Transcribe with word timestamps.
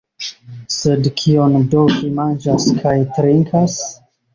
Sed 0.75 1.11
kion 1.21 1.59
do 1.75 1.85
vi 1.95 2.13
manĝas 2.23 2.69
kaj 2.83 2.99
trinkas? 3.17 3.83